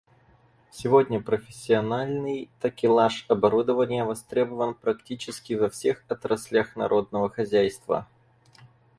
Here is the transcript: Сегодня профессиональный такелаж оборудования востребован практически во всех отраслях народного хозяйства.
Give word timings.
Сегодня 0.71 1.21
профессиональный 1.21 2.49
такелаж 2.59 3.23
оборудования 3.29 4.03
востребован 4.03 4.73
практически 4.73 5.53
во 5.53 5.69
всех 5.69 6.03
отраслях 6.07 6.75
народного 6.75 7.29
хозяйства. 7.29 8.07